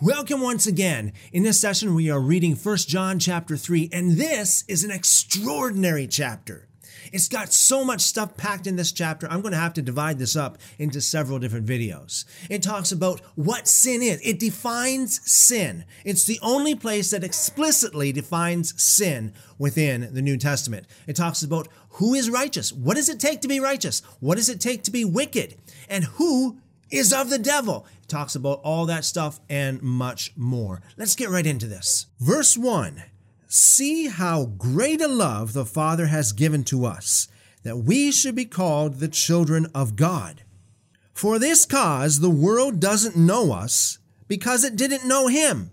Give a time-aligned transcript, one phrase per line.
[0.00, 1.12] Welcome once again.
[1.32, 6.06] In this session, we are reading 1 John chapter 3, and this is an extraordinary
[6.06, 6.68] chapter.
[7.12, 10.20] It's got so much stuff packed in this chapter, I'm going to have to divide
[10.20, 12.26] this up into several different videos.
[12.48, 14.20] It talks about what sin is.
[14.22, 15.84] It defines sin.
[16.04, 20.86] It's the only place that explicitly defines sin within the New Testament.
[21.08, 22.72] It talks about who is righteous.
[22.72, 24.02] What does it take to be righteous?
[24.20, 25.56] What does it take to be wicked?
[25.88, 26.58] And who
[26.90, 27.86] is of the devil.
[28.02, 30.80] It talks about all that stuff and much more.
[30.96, 32.06] Let's get right into this.
[32.18, 33.02] Verse 1
[33.48, 37.28] See how great a love the Father has given to us,
[37.62, 40.42] that we should be called the children of God.
[41.14, 43.98] For this cause, the world doesn't know us
[44.28, 45.72] because it didn't know Him.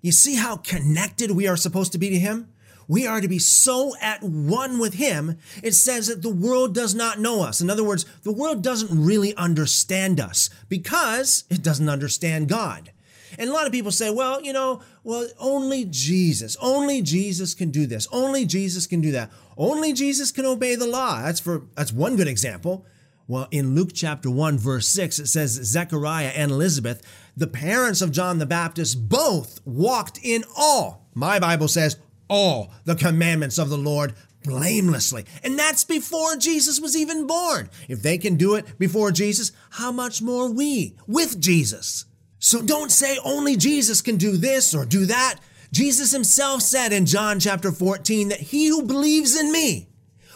[0.00, 2.48] You see how connected we are supposed to be to Him?
[2.88, 6.94] We are to be so at one with Him, it says that the world does
[6.94, 7.60] not know us.
[7.60, 12.92] In other words, the world doesn't really understand us because it doesn't understand God.
[13.38, 17.70] And a lot of people say, well, you know, well, only Jesus, only Jesus can
[17.70, 18.06] do this.
[18.12, 19.30] Only Jesus can do that.
[19.56, 21.20] Only Jesus can obey the law.
[21.22, 22.86] That's for, that's one good example.
[23.28, 27.02] Well, in Luke chapter 1, verse 6, it says Zechariah and Elizabeth,
[27.36, 30.94] the parents of John the Baptist, both walked in awe.
[31.12, 31.96] My Bible says
[32.28, 35.24] all the commandments of the Lord blamelessly.
[35.42, 37.68] And that's before Jesus was even born.
[37.88, 42.04] If they can do it before Jesus, how much more we with Jesus?
[42.38, 45.36] So don't say only Jesus can do this or do that.
[45.72, 49.88] Jesus himself said in John chapter 14 that he who believes in me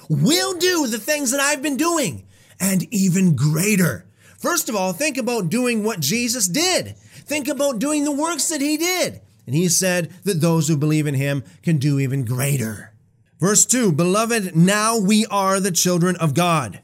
[0.09, 2.27] will do the things that I've been doing
[2.59, 4.07] and even greater.
[4.39, 6.97] First of all, think about doing what Jesus did.
[6.97, 9.21] Think about doing the works that he did.
[9.51, 12.93] And he said that those who believe in him can do even greater.
[13.41, 16.81] Verse 2 Beloved, now we are the children of God.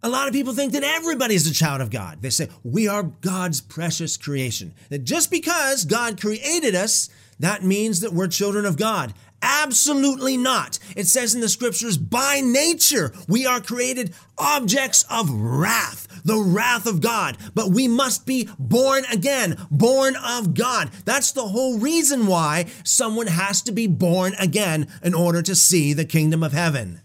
[0.00, 2.22] A lot of people think that everybody's a child of God.
[2.22, 4.72] They say, we are God's precious creation.
[4.88, 9.12] That just because God created us, that means that we're children of God.
[9.42, 10.78] Absolutely not.
[10.96, 16.86] It says in the scriptures, by nature, we are created objects of wrath, the wrath
[16.86, 17.38] of God.
[17.54, 20.90] But we must be born again, born of God.
[21.04, 25.94] That's the whole reason why someone has to be born again in order to see
[25.94, 27.00] the kingdom of heaven.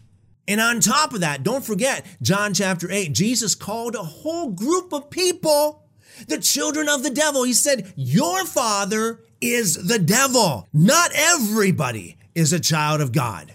[0.47, 4.93] And on top of that, don't forget, John chapter 8, Jesus called a whole group
[4.93, 5.83] of people
[6.27, 7.43] the children of the devil.
[7.43, 10.67] He said, Your father is the devil.
[10.71, 13.53] Not everybody is a child of God.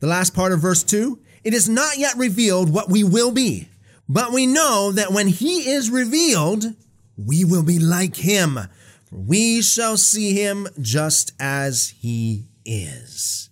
[0.00, 3.68] The last part of verse 2 it is not yet revealed what we will be,
[4.08, 6.64] but we know that when he is revealed,
[7.16, 8.58] we will be like him,
[9.04, 13.48] for we shall see him just as he is.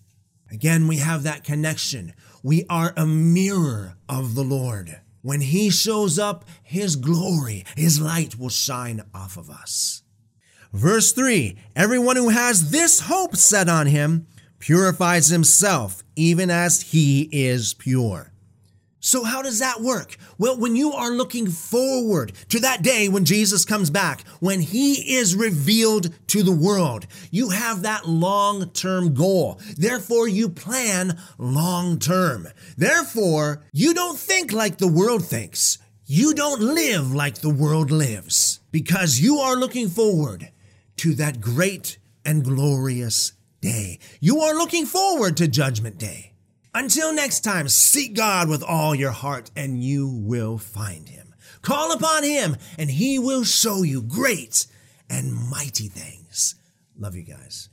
[0.51, 2.13] Again, we have that connection.
[2.43, 5.01] We are a mirror of the Lord.
[5.23, 10.03] When he shows up, his glory, his light will shine off of us.
[10.73, 14.27] Verse 3 Everyone who has this hope set on him
[14.59, 18.33] purifies himself even as he is pure.
[19.01, 20.17] So, how does that work?
[20.39, 25.15] Well, when you are looking forward to that day when Jesus comes back, when he
[25.17, 29.61] is revealed to the world, you have that long term goal.
[29.77, 32.49] Therefore, you plan long term.
[32.77, 35.79] Therefore, you don't think like the world thinks.
[36.05, 40.51] You don't live like the world lives because you are looking forward
[40.97, 43.99] to that great and glorious day.
[44.21, 46.33] You are looking forward to Judgment Day.
[46.75, 51.35] Until next time, seek God with all your heart and you will find him.
[51.63, 54.67] Call upon him and he will show you great
[55.11, 56.55] and mighty things.
[56.97, 57.69] Love you guys.